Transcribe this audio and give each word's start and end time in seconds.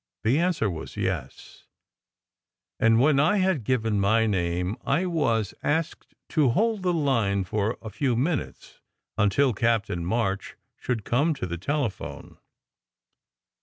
The 0.23 0.39
answer 0.39 0.67
was 0.67 0.97
"yes"; 0.97 1.67
and 2.79 2.99
when 2.99 3.19
I 3.19 3.37
had 3.37 3.63
given 3.63 3.99
my 3.99 4.25
name, 4.25 4.75
I 4.83 5.05
was 5.05 5.53
asked 5.61 6.15
to 6.29 6.49
hold 6.49 6.81
the 6.81 6.91
line 6.91 7.43
for 7.43 7.77
a 7.83 7.91
few 7.91 8.15
minutes, 8.15 8.81
until 9.15 9.53
Captain 9.53 10.03
March 10.03 10.55
should 10.75 11.05
come 11.05 11.35
to 11.35 11.45
the 11.45 11.59
telephone. 11.59 12.39